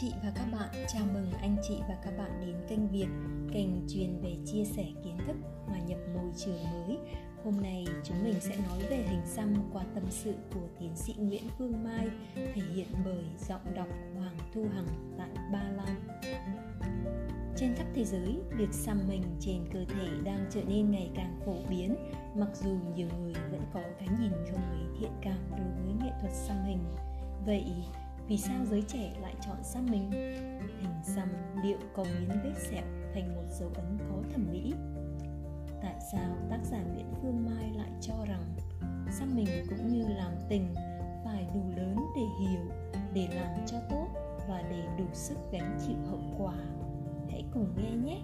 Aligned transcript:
chị 0.00 0.12
và 0.24 0.32
các 0.34 0.46
bạn, 0.52 0.68
chào 0.88 1.06
mừng 1.14 1.30
anh 1.40 1.56
chị 1.68 1.74
và 1.88 1.96
các 2.04 2.18
bạn 2.18 2.30
đến 2.40 2.56
kênh 2.68 2.88
Việt, 2.88 3.08
kênh 3.52 3.88
truyền 3.88 4.20
về 4.22 4.36
chia 4.46 4.64
sẻ 4.64 4.84
kiến 5.04 5.18
thức 5.26 5.36
hòa 5.66 5.78
nhập 5.78 5.98
môi 6.14 6.32
trường 6.36 6.64
mới. 6.64 6.98
Hôm 7.44 7.62
nay 7.62 7.86
chúng 8.04 8.24
mình 8.24 8.40
sẽ 8.40 8.56
nói 8.56 8.78
về 8.90 8.96
hình 8.96 9.26
xăm 9.26 9.54
qua 9.72 9.84
tâm 9.94 10.04
sự 10.10 10.34
của 10.54 10.68
tiến 10.78 10.96
sĩ 10.96 11.14
Nguyễn 11.18 11.42
Phương 11.58 11.84
Mai, 11.84 12.08
thể 12.34 12.62
hiện 12.74 12.86
bởi 13.04 13.24
giọng 13.48 13.74
đọc 13.74 13.88
Hoàng 14.16 14.36
Thu 14.54 14.66
Hằng 14.74 15.16
tại 15.18 15.28
Ba 15.52 15.62
Lan. 15.76 16.00
Trên 17.56 17.74
khắp 17.74 17.86
thế 17.94 18.04
giới, 18.04 18.40
việc 18.56 18.72
xăm 18.72 19.00
mình 19.08 19.22
trên 19.40 19.64
cơ 19.72 19.84
thể 19.84 20.08
đang 20.24 20.46
trở 20.50 20.60
nên 20.64 20.90
ngày 20.90 21.10
càng 21.14 21.40
phổ 21.46 21.56
biến, 21.70 21.96
mặc 22.36 22.48
dù 22.54 22.76
nhiều 22.96 23.08
người 23.20 23.34
vẫn 23.50 23.62
có 23.74 23.80
cái 23.98 24.08
nhìn 24.20 24.32
không 24.50 24.60
mấy 24.70 25.00
thiện 25.00 25.12
cảm 25.22 25.38
đối 25.50 25.84
với 25.84 25.94
nghệ 26.00 26.12
thuật 26.20 26.32
xăm 26.32 26.56
hình. 26.64 26.84
Vậy, 27.46 27.64
vì 28.28 28.38
sao 28.38 28.64
giới 28.70 28.82
trẻ 28.82 29.12
lại 29.20 29.34
chọn 29.46 29.56
xăm 29.62 29.86
mình? 29.90 30.10
Hình 30.80 30.94
xăm 31.02 31.28
liệu 31.62 31.78
có 31.94 32.04
biến 32.04 32.28
vết 32.44 32.54
sẹo 32.70 32.84
thành 33.14 33.34
một 33.36 33.44
dấu 33.50 33.70
ấn 33.74 33.98
có 34.10 34.22
thẩm 34.32 34.46
mỹ? 34.52 34.74
Tại 35.82 35.94
sao 36.12 36.36
tác 36.50 36.58
giả 36.64 36.78
nguyễn 36.82 37.12
phương 37.22 37.46
mai 37.46 37.72
lại 37.76 37.90
cho 38.00 38.14
rằng 38.28 38.42
xăm 39.10 39.36
mình 39.36 39.46
cũng 39.68 39.92
như 39.92 40.08
làm 40.08 40.32
tình 40.48 40.74
phải 41.24 41.46
đủ 41.54 41.62
lớn 41.76 41.96
để 42.16 42.22
hiểu, 42.40 42.64
để 43.14 43.28
làm 43.34 43.66
cho 43.66 43.76
tốt 43.90 44.06
và 44.48 44.62
để 44.70 44.82
đủ 44.98 45.06
sức 45.12 45.38
gánh 45.52 45.78
chịu 45.86 45.96
hậu 46.10 46.20
quả? 46.38 46.54
Hãy 47.30 47.44
cùng 47.54 47.74
nghe 47.76 47.90
nhé! 47.90 48.20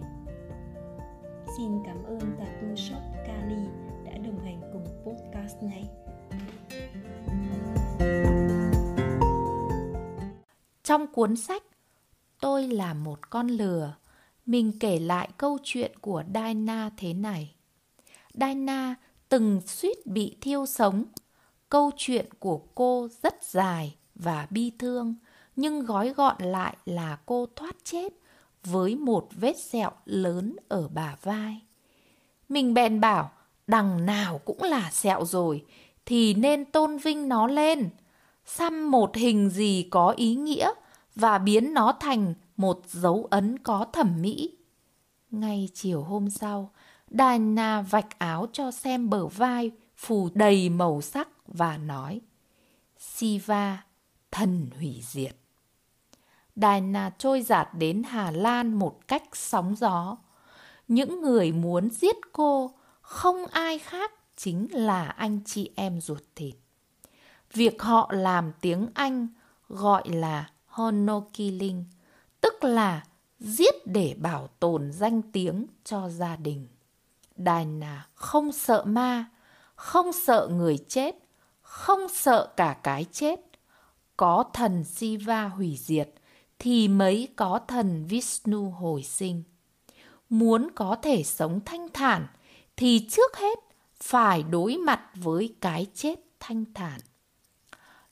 Xin 1.57 1.73
cảm 1.87 2.05
ơn 2.05 2.21
tattoo 2.39 2.75
shop 2.77 3.03
kali 3.27 3.69
đã 4.05 4.13
đồng 4.19 4.39
hành 4.45 4.61
cùng 4.73 4.87
podcast 5.05 5.63
này. 5.63 5.85
Trong 10.85 11.07
cuốn 11.07 11.37
sách 11.37 11.63
Tôi 12.41 12.69
là 12.69 12.95
một 12.95 13.31
con 13.31 13.49
lừa, 13.49 13.95
mình 14.47 14.73
kể 14.81 14.99
lại 14.99 15.29
câu 15.39 15.59
chuyện 15.63 15.93
của 16.01 16.23
Daina 16.35 16.91
thế 16.97 17.13
này. 17.13 17.55
Daina 18.35 18.95
từng 19.29 19.61
suýt 19.67 20.07
bị 20.07 20.37
thiêu 20.41 20.67
sống. 20.67 21.05
Câu 21.69 21.91
chuyện 21.97 22.27
của 22.39 22.59
cô 22.75 23.09
rất 23.23 23.45
dài 23.45 23.97
và 24.15 24.47
bi 24.51 24.73
thương, 24.79 25.15
nhưng 25.57 25.85
gói 25.85 26.13
gọn 26.13 26.37
lại 26.43 26.77
là 26.85 27.19
cô 27.27 27.47
thoát 27.57 27.77
chết 27.85 28.13
với 28.65 28.97
một 28.97 29.29
vết 29.33 29.59
sẹo 29.59 29.91
lớn 30.05 30.57
ở 30.69 30.89
bả 30.89 31.17
vai. 31.23 31.61
Mình 32.49 32.75
bèn 32.75 33.01
bảo, 33.01 33.31
đằng 33.67 34.07
nào 34.07 34.39
cũng 34.39 34.63
là 34.63 34.91
sẹo 34.91 35.25
rồi, 35.25 35.65
thì 36.07 36.35
nên 36.35 36.65
tôn 36.65 36.97
vinh 36.97 37.29
nó 37.29 37.47
lên. 37.47 37.91
Xăm 38.47 38.91
một 38.91 39.17
hình 39.17 39.51
gì 39.51 39.89
có 39.91 40.11
ý 40.11 40.35
nghĩa 40.35 40.71
và 41.15 41.39
biến 41.39 41.75
nó 41.75 41.93
thành 42.01 42.35
một 42.57 42.81
dấu 42.87 43.29
ấn 43.31 43.59
có 43.59 43.87
thẩm 43.93 44.23
mỹ. 44.23 44.57
Ngay 45.31 45.69
chiều 45.75 46.03
hôm 46.03 46.31
sau, 46.31 46.71
Diana 47.11 47.81
vạch 47.83 48.19
áo 48.19 48.47
cho 48.53 48.71
xem 48.71 49.11
bờ 49.11 49.27
vai 49.27 49.71
phủ 49.97 50.29
đầy 50.35 50.69
màu 50.69 51.01
sắc 51.01 51.29
và 51.47 51.79
nói 51.79 52.21
Siva, 52.99 53.85
thần 54.31 54.71
hủy 54.79 55.01
diệt. 55.03 55.37
Diana 56.57 57.11
trôi 57.19 57.43
giạt 57.43 57.69
đến 57.79 58.03
Hà 58.03 58.31
Lan 58.31 58.75
một 58.75 59.09
cách 59.09 59.23
sóng 59.33 59.77
gió. 59.77 60.17
Những 60.89 61.23
người 61.23 61.53
muốn 61.53 61.91
giết 61.91 62.17
cô 62.33 62.71
không 63.01 63.47
ai 63.47 63.79
khác 63.79 64.13
chính 64.37 64.69
là 64.71 65.09
anh 65.09 65.41
chị 65.45 65.71
em 65.77 66.01
ruột 66.01 66.23
thịt. 66.37 66.55
Việc 67.55 67.83
họ 67.83 68.11
làm 68.13 68.53
tiếng 68.61 68.89
Anh 68.95 69.29
gọi 69.69 70.09
là 70.09 70.51
honor 70.67 71.23
killing, 71.33 71.85
tức 72.41 72.65
là 72.65 73.05
giết 73.39 73.75
để 73.87 74.15
bảo 74.19 74.49
tồn 74.61 74.93
danh 74.93 75.23
tiếng 75.23 75.67
cho 75.85 76.09
gia 76.09 76.37
đình. 76.37 76.67
Diana 77.37 78.09
không 78.15 78.53
sợ 78.53 78.85
ma, 78.87 79.25
không 79.75 80.13
sợ 80.13 80.49
người 80.53 80.79
chết, 80.89 81.15
không 81.63 82.01
sợ 82.09 82.53
cả 82.57 82.77
cái 82.83 83.05
chết. 83.13 83.41
Có 84.17 84.45
thần 84.53 84.85
Siva 84.85 85.49
hủy 85.49 85.79
diệt 85.81 86.11
thì 86.59 86.89
mới 86.89 87.29
có 87.37 87.61
thần 87.69 88.07
Vishnu 88.07 88.71
hồi 88.71 89.03
sinh. 89.03 89.43
Muốn 90.29 90.69
có 90.75 90.97
thể 91.03 91.23
sống 91.23 91.61
thanh 91.65 91.89
thản 91.93 92.27
thì 92.77 93.09
trước 93.11 93.37
hết 93.37 93.59
phải 94.01 94.43
đối 94.43 94.77
mặt 94.77 95.01
với 95.15 95.55
cái 95.61 95.87
chết 95.95 96.21
thanh 96.41 96.65
thản. 96.75 97.01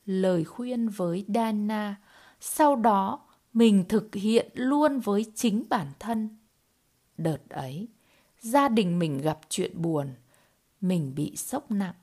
Lời 0.07 0.45
khuyên 0.45 0.89
với 0.89 1.25
Dana 1.35 1.97
sau 2.41 2.77
đó 2.77 3.21
mình 3.53 3.85
thực 3.89 4.15
hiện 4.15 4.51
luôn 4.55 5.01
với 5.01 5.27
chính 5.35 5.65
bản 5.69 5.87
thân. 5.99 6.37
Đợt 7.19 7.49
ấy, 7.49 7.89
gia 8.41 8.69
đình 8.69 8.99
mình 8.99 9.19
gặp 9.19 9.41
chuyện 9.49 9.83
buồn, 9.83 10.15
mình 10.81 11.15
bị 11.15 11.37
sốc 11.37 11.71
nặng, 11.71 11.95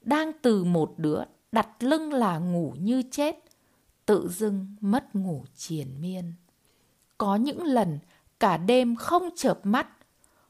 đang 0.00 0.32
từ 0.42 0.64
một 0.64 0.94
đứa 0.96 1.22
đặt 1.52 1.68
lưng 1.80 2.12
là 2.12 2.38
ngủ 2.38 2.74
như 2.78 3.02
chết, 3.10 3.36
tự 4.06 4.28
dưng 4.28 4.76
mất 4.80 5.14
ngủ 5.14 5.44
triền 5.56 6.00
miên. 6.00 6.32
Có 7.18 7.36
những 7.36 7.62
lần 7.64 7.98
cả 8.40 8.56
đêm 8.56 8.96
không 8.96 9.28
chợp 9.36 9.60
mắt, 9.62 9.88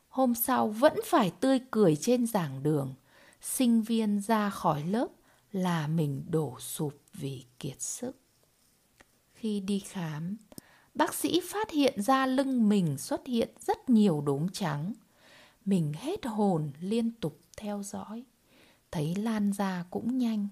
hôm 0.08 0.34
sau 0.34 0.68
vẫn 0.68 0.94
phải 1.04 1.32
tươi 1.40 1.60
cười 1.70 1.96
trên 1.96 2.26
giảng 2.26 2.62
đường, 2.62 2.94
sinh 3.40 3.82
viên 3.82 4.20
ra 4.20 4.50
khỏi 4.50 4.82
lớp 4.84 5.08
là 5.52 5.86
mình 5.86 6.24
đổ 6.30 6.60
sụp 6.60 7.00
vì 7.12 7.44
kiệt 7.58 7.80
sức. 7.80 8.16
Khi 9.34 9.60
đi 9.60 9.78
khám, 9.78 10.36
bác 10.94 11.14
sĩ 11.14 11.40
phát 11.44 11.70
hiện 11.70 12.02
ra 12.02 12.26
lưng 12.26 12.68
mình 12.68 12.98
xuất 12.98 13.26
hiện 13.26 13.48
rất 13.60 13.90
nhiều 13.90 14.20
đốm 14.26 14.48
trắng. 14.52 14.92
Mình 15.64 15.92
hết 15.92 16.26
hồn 16.26 16.70
liên 16.80 17.10
tục 17.10 17.40
theo 17.56 17.82
dõi. 17.82 18.24
Thấy 18.90 19.14
lan 19.14 19.52
ra 19.52 19.84
cũng 19.90 20.18
nhanh. 20.18 20.48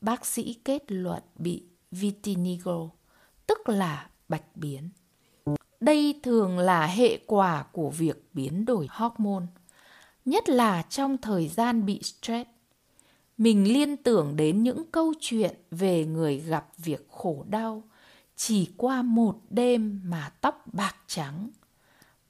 Bác 0.00 0.26
sĩ 0.26 0.54
kết 0.64 0.92
luận 0.92 1.22
bị 1.36 1.64
vitiligo, 1.90 2.88
tức 3.46 3.68
là 3.68 4.10
bạch 4.28 4.56
biến. 4.56 4.90
Đây 5.80 6.20
thường 6.22 6.58
là 6.58 6.86
hệ 6.86 7.18
quả 7.26 7.64
của 7.72 7.90
việc 7.90 8.28
biến 8.32 8.64
đổi 8.64 8.88
hormone, 8.90 9.46
nhất 10.24 10.48
là 10.48 10.82
trong 10.82 11.18
thời 11.18 11.48
gian 11.48 11.86
bị 11.86 12.00
stress. 12.02 12.50
Mình 13.38 13.72
liên 13.72 13.96
tưởng 13.96 14.36
đến 14.36 14.62
những 14.62 14.84
câu 14.90 15.14
chuyện 15.20 15.54
về 15.70 16.04
người 16.04 16.36
gặp 16.36 16.68
việc 16.78 17.06
khổ 17.10 17.44
đau, 17.48 17.82
chỉ 18.36 18.68
qua 18.76 19.02
một 19.02 19.36
đêm 19.50 20.00
mà 20.04 20.32
tóc 20.40 20.64
bạc 20.72 20.96
trắng. 21.06 21.50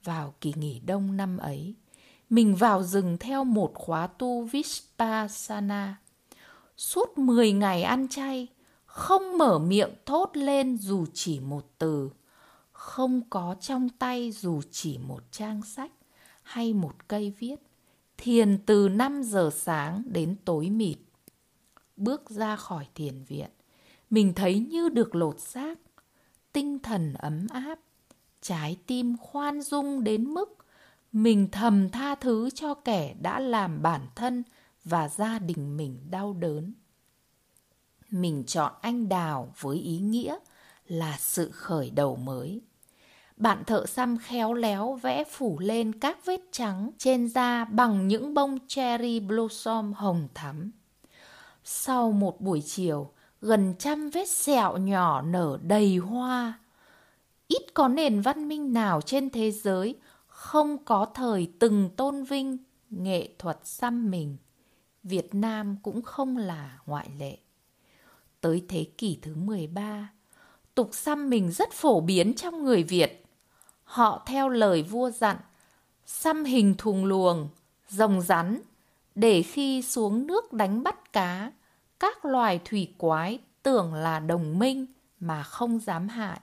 Vào 0.03 0.33
kỳ 0.41 0.53
nghỉ 0.55 0.79
đông 0.79 1.17
năm 1.17 1.37
ấy, 1.37 1.75
mình 2.29 2.55
vào 2.55 2.83
rừng 2.83 3.17
theo 3.19 3.43
một 3.43 3.71
khóa 3.75 4.07
tu 4.07 4.43
Vipassana. 4.43 5.97
Suốt 6.77 7.17
10 7.17 7.51
ngày 7.51 7.83
ăn 7.83 8.07
chay, 8.07 8.47
không 8.85 9.37
mở 9.37 9.59
miệng 9.59 9.93
thốt 10.05 10.29
lên 10.33 10.77
dù 10.77 11.05
chỉ 11.13 11.39
một 11.39 11.65
từ, 11.77 12.09
không 12.71 13.21
có 13.29 13.55
trong 13.59 13.89
tay 13.89 14.31
dù 14.31 14.61
chỉ 14.71 14.97
một 14.97 15.23
trang 15.31 15.61
sách 15.61 15.91
hay 16.43 16.73
một 16.73 16.93
cây 17.07 17.33
viết. 17.39 17.55
Thiền 18.17 18.57
từ 18.65 18.89
5 18.89 19.23
giờ 19.23 19.49
sáng 19.53 20.03
đến 20.05 20.35
tối 20.45 20.69
mịt. 20.69 20.97
Bước 21.97 22.29
ra 22.29 22.55
khỏi 22.55 22.87
thiền 22.95 23.23
viện, 23.23 23.49
mình 24.09 24.33
thấy 24.33 24.59
như 24.59 24.89
được 24.89 25.15
lột 25.15 25.39
xác 25.39 25.79
tinh 26.53 26.79
thần 26.79 27.13
ấm 27.13 27.47
áp, 27.53 27.79
trái 28.41 28.77
tim 28.87 29.17
khoan 29.17 29.61
dung 29.61 30.03
đến 30.03 30.23
mức 30.23 30.57
mình 31.11 31.47
thầm 31.51 31.89
tha 31.89 32.15
thứ 32.15 32.49
cho 32.49 32.73
kẻ 32.73 33.15
đã 33.21 33.39
làm 33.39 33.81
bản 33.81 34.07
thân 34.15 34.43
và 34.83 35.09
gia 35.09 35.39
đình 35.39 35.77
mình 35.77 35.97
đau 36.09 36.33
đớn. 36.33 36.73
Mình 38.09 38.43
chọn 38.47 38.73
anh 38.81 39.09
đào 39.09 39.53
với 39.59 39.77
ý 39.77 39.99
nghĩa 39.99 40.37
là 40.87 41.17
sự 41.19 41.51
khởi 41.51 41.89
đầu 41.89 42.15
mới. 42.15 42.61
Bạn 43.37 43.63
thợ 43.63 43.85
xăm 43.85 44.17
khéo 44.17 44.53
léo 44.53 44.93
vẽ 44.93 45.23
phủ 45.23 45.59
lên 45.59 45.99
các 45.99 46.25
vết 46.25 46.41
trắng 46.51 46.91
trên 46.97 47.29
da 47.29 47.65
bằng 47.65 48.07
những 48.07 48.33
bông 48.33 48.57
cherry 48.67 49.19
blossom 49.19 49.93
hồng 49.93 50.27
thắm. 50.33 50.71
Sau 51.63 52.11
một 52.11 52.41
buổi 52.41 52.61
chiều, 52.65 53.11
gần 53.41 53.73
trăm 53.79 54.09
vết 54.09 54.29
sẹo 54.29 54.77
nhỏ 54.77 55.21
nở 55.21 55.57
đầy 55.63 55.97
hoa. 55.97 56.59
Ít 57.47 57.73
có 57.73 57.87
nền 57.87 58.21
văn 58.21 58.47
minh 58.47 58.73
nào 58.73 59.01
trên 59.01 59.29
thế 59.29 59.51
giới 59.51 59.95
không 60.27 60.85
có 60.85 61.05
thời 61.13 61.51
từng 61.59 61.89
tôn 61.95 62.23
vinh 62.23 62.57
nghệ 62.89 63.29
thuật 63.39 63.59
xăm 63.63 64.11
mình. 64.11 64.37
Việt 65.03 65.35
Nam 65.35 65.77
cũng 65.83 66.01
không 66.01 66.37
là 66.37 66.79
ngoại 66.85 67.09
lệ. 67.19 67.37
Tới 68.41 68.65
thế 68.67 68.85
kỷ 68.97 69.19
thứ 69.21 69.35
13, 69.35 70.09
tục 70.75 70.89
xăm 70.93 71.29
mình 71.29 71.51
rất 71.51 71.71
phổ 71.71 72.01
biến 72.01 72.33
trong 72.33 72.63
người 72.63 72.83
Việt. 72.83 73.26
Họ 73.87 74.23
theo 74.25 74.49
lời 74.49 74.83
vua 74.83 75.09
dặn, 75.09 75.37
xăm 76.05 76.43
hình 76.43 76.75
thùng 76.77 77.05
luồng, 77.05 77.49
rồng 77.89 78.21
rắn, 78.21 78.61
để 79.15 79.43
khi 79.43 79.81
xuống 79.81 80.27
nước 80.27 80.53
đánh 80.53 80.83
bắt 80.83 81.13
cá, 81.13 81.51
các 81.99 82.25
loài 82.25 82.59
thủy 82.65 82.93
quái 82.97 83.39
tưởng 83.63 83.93
là 83.93 84.19
đồng 84.19 84.59
minh 84.59 84.85
mà 85.19 85.43
không 85.43 85.79
dám 85.79 86.07
hại. 86.07 86.39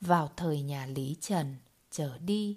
vào 0.00 0.30
thời 0.36 0.62
nhà 0.62 0.86
Lý 0.86 1.16
Trần 1.20 1.56
trở 1.90 2.18
đi. 2.18 2.56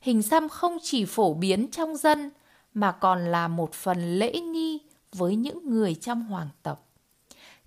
Hình 0.00 0.22
xăm 0.22 0.48
không 0.48 0.78
chỉ 0.82 1.04
phổ 1.04 1.34
biến 1.34 1.70
trong 1.70 1.96
dân 1.96 2.30
mà 2.74 2.92
còn 2.92 3.24
là 3.24 3.48
một 3.48 3.72
phần 3.72 4.18
lễ 4.18 4.32
nghi 4.32 4.78
với 5.12 5.36
những 5.36 5.70
người 5.70 5.94
trong 5.94 6.22
hoàng 6.22 6.48
tộc. 6.62 6.88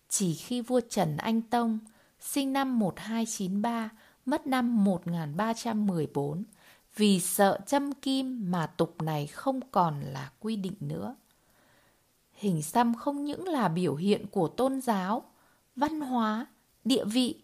Chỉ 0.09 0.33
khi 0.33 0.61
vua 0.61 0.81
Trần 0.89 1.17
Anh 1.17 1.41
Tông 1.41 1.79
sinh 2.19 2.53
năm 2.53 2.79
1293, 2.79 3.89
mất 4.25 4.47
năm 4.47 4.83
1314, 4.83 6.43
vì 6.95 7.19
sợ 7.19 7.59
châm 7.65 7.91
kim 7.91 8.51
mà 8.51 8.67
tục 8.67 9.01
này 9.01 9.27
không 9.27 9.59
còn 9.71 10.01
là 10.01 10.31
quy 10.39 10.55
định 10.55 10.75
nữa. 10.79 11.15
Hình 12.33 12.61
xăm 12.61 12.95
không 12.95 13.25
những 13.25 13.47
là 13.47 13.67
biểu 13.67 13.95
hiện 13.95 14.25
của 14.31 14.47
tôn 14.47 14.81
giáo, 14.81 15.23
văn 15.75 16.01
hóa, 16.01 16.45
địa 16.83 17.05
vị, 17.05 17.41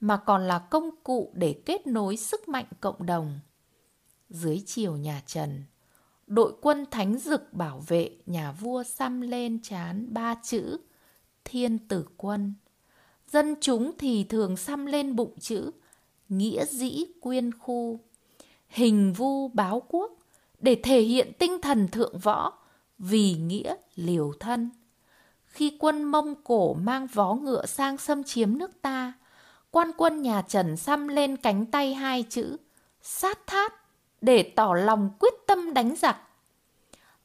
mà 0.00 0.16
còn 0.16 0.48
là 0.48 0.58
công 0.58 0.90
cụ 1.02 1.32
để 1.34 1.62
kết 1.66 1.86
nối 1.86 2.16
sức 2.16 2.48
mạnh 2.48 2.66
cộng 2.80 3.06
đồng. 3.06 3.40
Dưới 4.30 4.62
triều 4.66 4.96
nhà 4.96 5.22
Trần, 5.26 5.62
đội 6.26 6.54
quân 6.60 6.84
thánh 6.90 7.18
dực 7.18 7.52
bảo 7.52 7.82
vệ 7.86 8.16
nhà 8.26 8.52
vua 8.52 8.82
xăm 8.82 9.20
lên 9.20 9.58
chán 9.62 10.14
ba 10.14 10.34
chữ 10.42 10.78
Thiên 11.44 11.78
tử 11.78 12.08
quân. 12.16 12.54
Dân 13.26 13.54
chúng 13.60 13.92
thì 13.98 14.24
thường 14.24 14.56
xăm 14.56 14.86
lên 14.86 15.16
bụng 15.16 15.38
chữ 15.40 15.70
Nghĩa 16.32 16.64
dĩ 16.64 17.04
quyên 17.20 17.50
khu. 17.58 18.00
Hình 18.68 19.12
vu 19.12 19.48
báo 19.48 19.82
quốc 19.88 20.12
để 20.60 20.80
thể 20.82 21.00
hiện 21.00 21.32
tinh 21.38 21.60
thần 21.62 21.88
thượng 21.88 22.18
võ 22.18 22.52
vì 22.98 23.34
nghĩa 23.34 23.74
liều 23.94 24.32
thân. 24.40 24.70
Khi 25.46 25.76
quân 25.80 26.04
Mông 26.04 26.34
Cổ 26.44 26.74
mang 26.74 27.06
vó 27.06 27.34
ngựa 27.34 27.66
sang 27.66 27.98
xâm 27.98 28.24
chiếm 28.24 28.58
nước 28.58 28.82
ta, 28.82 29.12
quan 29.70 29.90
quân 29.96 30.22
nhà 30.22 30.42
Trần 30.42 30.76
xăm 30.76 31.08
lên 31.08 31.36
cánh 31.36 31.66
tay 31.66 31.94
hai 31.94 32.22
chữ 32.22 32.56
sát 33.02 33.38
thát 33.46 33.74
để 34.20 34.42
tỏ 34.42 34.74
lòng 34.74 35.10
quyết 35.18 35.34
tâm 35.46 35.74
đánh 35.74 35.94
giặc. 35.96 36.16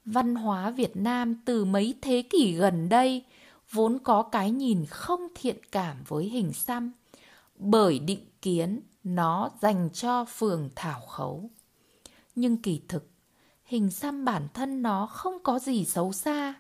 Văn 0.05 0.35
hóa 0.35 0.69
Việt 0.69 0.97
Nam 0.97 1.41
từ 1.45 1.65
mấy 1.65 1.95
thế 2.01 2.23
kỷ 2.29 2.53
gần 2.53 2.89
đây 2.89 3.23
vốn 3.71 3.99
có 3.99 4.23
cái 4.23 4.51
nhìn 4.51 4.85
không 4.85 5.27
thiện 5.35 5.57
cảm 5.71 5.97
với 6.07 6.25
hình 6.25 6.53
xăm 6.53 6.91
bởi 7.59 7.99
định 7.99 8.25
kiến 8.41 8.81
nó 9.15 9.49
dành 9.61 9.89
cho 9.93 10.25
phường 10.25 10.69
thảo 10.75 11.01
khấu. 11.01 11.49
Nhưng 12.35 12.57
kỳ 12.57 12.81
thực, 12.87 13.09
hình 13.63 13.91
xăm 13.91 14.25
bản 14.25 14.47
thân 14.53 14.81
nó 14.81 15.05
không 15.05 15.43
có 15.43 15.59
gì 15.59 15.85
xấu 15.85 16.13
xa, 16.13 16.53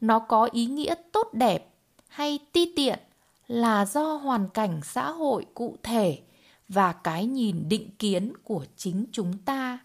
nó 0.00 0.18
có 0.18 0.48
ý 0.52 0.66
nghĩa 0.66 0.94
tốt 1.12 1.28
đẹp 1.32 1.74
hay 2.08 2.38
ti 2.52 2.72
tiện 2.76 2.98
là 3.46 3.86
do 3.86 4.14
hoàn 4.14 4.48
cảnh 4.48 4.80
xã 4.84 5.10
hội 5.10 5.46
cụ 5.54 5.76
thể 5.82 6.22
và 6.68 6.92
cái 6.92 7.26
nhìn 7.26 7.68
định 7.68 7.90
kiến 7.98 8.32
của 8.44 8.64
chính 8.76 9.06
chúng 9.12 9.38
ta. 9.38 9.78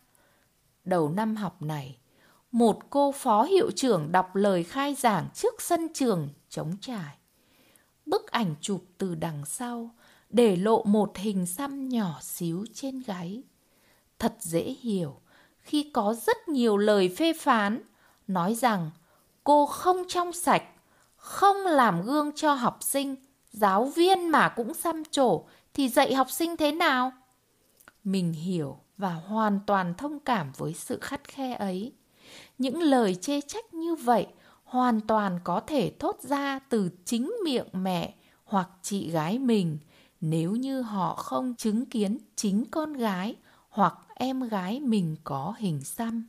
Đầu 0.86 1.10
năm 1.10 1.36
học 1.36 1.62
này, 1.62 1.98
một 2.52 2.80
cô 2.90 3.12
phó 3.12 3.44
hiệu 3.44 3.72
trưởng 3.76 4.12
đọc 4.12 4.36
lời 4.36 4.64
khai 4.64 4.96
giảng 4.96 5.28
trước 5.34 5.62
sân 5.62 5.88
trường 5.94 6.30
chống 6.50 6.72
trải. 6.82 7.18
Bức 8.06 8.32
ảnh 8.32 8.56
chụp 8.62 8.84
từ 8.98 9.16
đằng 9.16 9.46
sau 9.46 9.90
để 10.30 10.56
lộ 10.56 10.84
một 10.84 11.18
hình 11.18 11.46
xăm 11.46 11.90
nhỏ 11.90 12.20
xíu 12.22 12.66
trên 12.74 13.04
gáy. 13.08 13.44
Thật 14.20 14.36
dễ 14.40 14.76
hiểu 14.82 15.20
khi 15.60 15.92
có 15.94 16.14
rất 16.14 16.48
nhiều 16.48 16.78
lời 16.78 17.16
phê 17.18 17.34
phán 17.34 17.82
nói 18.28 18.56
rằng 18.56 18.92
cô 19.44 19.66
không 19.66 20.04
trong 20.08 20.34
sạch, 20.34 20.64
không 21.16 21.58
làm 21.58 22.02
gương 22.02 22.32
cho 22.36 22.54
học 22.54 22.78
sinh, 22.82 23.16
giáo 23.52 23.86
viên 23.86 24.28
mà 24.30 24.50
cũng 24.50 24.74
xăm 24.74 25.04
trổ 25.12 25.44
thì 25.74 25.90
dạy 25.90 26.14
học 26.14 26.32
sinh 26.32 26.58
thế 26.58 26.72
nào? 26.72 27.12
Mình 28.04 28.34
hiểu 28.34 28.78
và 28.98 29.14
hoàn 29.14 29.60
toàn 29.66 29.94
thông 29.98 30.20
cảm 30.20 30.52
với 30.58 30.74
sự 30.74 31.00
khắt 31.00 31.28
khe 31.28 31.54
ấy. 31.54 31.94
Những 32.58 32.82
lời 32.82 33.16
chê 33.16 33.42
trách 33.42 33.74
như 33.74 33.96
vậy 33.96 34.28
hoàn 34.64 35.02
toàn 35.02 35.40
có 35.44 35.60
thể 35.60 35.92
thốt 36.00 36.22
ra 36.22 36.60
từ 36.60 36.90
chính 37.06 37.34
miệng 37.44 37.68
mẹ 37.74 38.14
hoặc 38.44 38.70
chị 38.82 39.10
gái 39.12 39.40
mình 39.40 39.78
nếu 40.22 40.56
như 40.56 40.82
họ 40.82 41.16
không 41.16 41.56
chứng 41.56 41.86
kiến 41.86 42.18
chính 42.36 42.66
con 42.72 42.94
gái 42.94 43.36
hoặc 43.70 43.94
em 44.16 44.42
gái 44.42 44.80
mình 44.80 45.16
có 45.24 45.54
hình 45.58 45.82
xăm. 45.82 46.28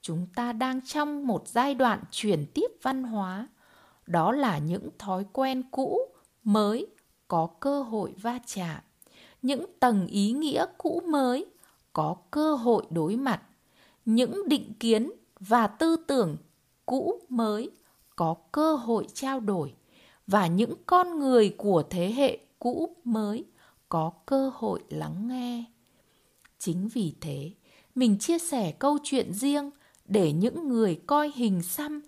Chúng 0.00 0.26
ta 0.34 0.52
đang 0.52 0.80
trong 0.86 1.26
một 1.26 1.48
giai 1.48 1.74
đoạn 1.74 2.02
chuyển 2.10 2.46
tiếp 2.54 2.70
văn 2.82 3.02
hóa, 3.02 3.48
đó 4.06 4.32
là 4.32 4.58
những 4.58 4.88
thói 4.98 5.24
quen 5.32 5.62
cũ, 5.70 5.98
mới 6.44 6.86
có 7.28 7.48
cơ 7.60 7.82
hội 7.82 8.14
va 8.22 8.38
chạm, 8.46 8.80
những 9.42 9.66
tầng 9.80 10.06
ý 10.06 10.32
nghĩa 10.32 10.66
cũ 10.78 11.02
mới 11.06 11.46
có 11.92 12.16
cơ 12.30 12.54
hội 12.54 12.86
đối 12.90 13.16
mặt, 13.16 13.42
những 14.04 14.48
định 14.48 14.74
kiến 14.80 15.12
và 15.40 15.66
tư 15.66 15.96
tưởng 15.96 16.36
cũ 16.86 17.20
mới 17.28 17.70
có 18.16 18.34
cơ 18.52 18.76
hội 18.76 19.06
trao 19.14 19.40
đổi. 19.40 19.74
Và 20.26 20.46
những 20.46 20.74
con 20.86 21.18
người 21.18 21.54
của 21.58 21.82
thế 21.90 22.12
hệ 22.12 22.38
cũ 22.62 22.96
mới 23.04 23.44
có 23.88 24.12
cơ 24.26 24.50
hội 24.54 24.82
lắng 24.88 25.28
nghe. 25.28 25.64
Chính 26.58 26.88
vì 26.88 27.14
thế, 27.20 27.50
mình 27.94 28.18
chia 28.18 28.38
sẻ 28.38 28.72
câu 28.72 28.98
chuyện 29.02 29.32
riêng 29.32 29.70
để 30.04 30.32
những 30.32 30.68
người 30.68 31.00
coi 31.06 31.32
hình 31.34 31.62
xăm 31.62 32.00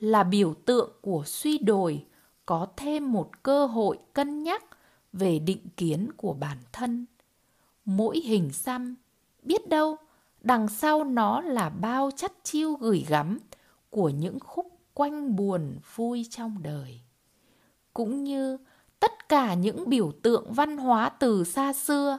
là 0.00 0.22
biểu 0.22 0.54
tượng 0.54 0.90
của 1.00 1.22
suy 1.26 1.58
đồi 1.58 2.04
có 2.46 2.66
thêm 2.76 3.12
một 3.12 3.42
cơ 3.42 3.66
hội 3.66 3.98
cân 4.12 4.42
nhắc 4.42 4.64
về 5.12 5.38
định 5.38 5.66
kiến 5.76 6.08
của 6.16 6.32
bản 6.32 6.58
thân. 6.72 7.06
Mỗi 7.84 8.20
hình 8.20 8.50
xăm, 8.50 8.94
biết 9.42 9.68
đâu, 9.68 9.96
đằng 10.40 10.68
sau 10.68 11.04
nó 11.04 11.40
là 11.40 11.68
bao 11.68 12.10
chất 12.16 12.32
chiêu 12.42 12.74
gửi 12.74 13.04
gắm 13.08 13.38
của 13.90 14.08
những 14.08 14.40
khúc 14.40 14.66
quanh 14.94 15.36
buồn 15.36 15.78
vui 15.94 16.26
trong 16.30 16.62
đời. 16.62 17.00
Cũng 17.92 18.24
như 18.24 18.58
tất 19.00 19.28
cả 19.28 19.54
những 19.54 19.88
biểu 19.88 20.12
tượng 20.22 20.52
văn 20.52 20.76
hóa 20.76 21.08
từ 21.08 21.44
xa 21.44 21.72
xưa, 21.72 22.18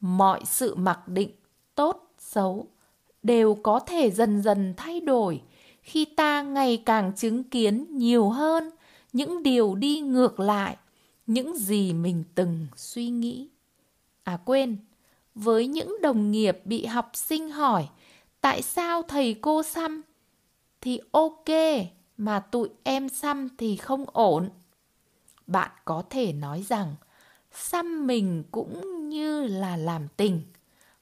mọi 0.00 0.40
sự 0.44 0.74
mặc 0.74 1.08
định 1.08 1.30
tốt, 1.74 2.14
xấu 2.18 2.66
đều 3.22 3.54
có 3.54 3.80
thể 3.80 4.10
dần 4.10 4.42
dần 4.42 4.74
thay 4.76 5.00
đổi 5.00 5.42
khi 5.82 6.04
ta 6.04 6.42
ngày 6.42 6.82
càng 6.86 7.12
chứng 7.16 7.44
kiến 7.44 7.86
nhiều 7.90 8.28
hơn 8.28 8.70
những 9.12 9.42
điều 9.42 9.74
đi 9.74 10.00
ngược 10.00 10.40
lại 10.40 10.76
những 11.26 11.56
gì 11.56 11.92
mình 11.92 12.24
từng 12.34 12.66
suy 12.76 13.08
nghĩ. 13.08 13.48
À 14.24 14.38
quên, 14.44 14.76
với 15.34 15.66
những 15.66 15.96
đồng 16.02 16.30
nghiệp 16.30 16.58
bị 16.64 16.86
học 16.86 17.10
sinh 17.14 17.50
hỏi 17.50 17.88
tại 18.40 18.62
sao 18.62 19.02
thầy 19.02 19.34
cô 19.34 19.62
xăm 19.62 20.02
thì 20.80 21.00
ok 21.10 21.48
mà 22.16 22.40
tụi 22.40 22.68
em 22.82 23.08
xăm 23.08 23.48
thì 23.58 23.76
không 23.76 24.04
ổn. 24.12 24.48
Bạn 25.52 25.70
có 25.84 26.02
thể 26.10 26.32
nói 26.32 26.64
rằng 26.68 26.94
xăm 27.52 28.06
mình 28.06 28.44
cũng 28.50 29.08
như 29.08 29.44
là 29.44 29.76
làm 29.76 30.08
tình, 30.16 30.42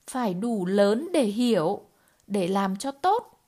phải 0.07 0.35
đủ 0.35 0.67
lớn 0.67 1.09
để 1.13 1.23
hiểu, 1.23 1.81
để 2.27 2.49
làm 2.49 2.77
cho 2.77 2.91
tốt 2.93 3.41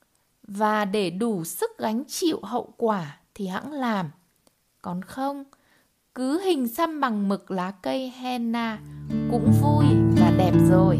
và 0.47 0.85
để 0.85 1.09
đủ 1.09 1.43
sức 1.43 1.71
gánh 1.77 2.03
chịu 2.07 2.39
hậu 2.43 2.73
quả 2.77 3.17
thì 3.35 3.47
hãng 3.47 3.71
làm. 3.71 4.09
Còn 4.81 5.01
không, 5.01 5.43
cứ 6.15 6.41
hình 6.41 6.67
xăm 6.67 7.01
bằng 7.01 7.29
mực 7.29 7.51
lá 7.51 7.71
cây 7.71 8.09
henna 8.09 8.79
cũng 9.31 9.51
vui 9.61 9.85
và 10.19 10.31
đẹp 10.37 10.53
rồi. 10.69 10.99